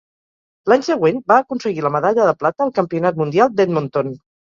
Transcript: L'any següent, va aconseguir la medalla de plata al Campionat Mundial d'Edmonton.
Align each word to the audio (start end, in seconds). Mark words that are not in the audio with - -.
L'any 0.71 0.85
següent, 0.85 1.19
va 1.31 1.35
aconseguir 1.43 1.83
la 1.87 1.91
medalla 1.95 2.25
de 2.29 2.33
plata 2.39 2.65
al 2.67 2.73
Campionat 2.79 3.21
Mundial 3.21 3.53
d'Edmonton. 3.61 4.11